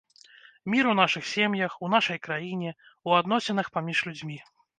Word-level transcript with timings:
Мір 0.73 0.87
у 0.93 0.95
нашых 0.99 1.23
сем'ях, 1.31 1.75
у 1.85 1.89
нашай 1.95 2.19
краіне, 2.25 2.73
у 3.11 3.15
адносінах 3.19 3.71
паміж 3.79 4.05
людзьмі. 4.11 4.41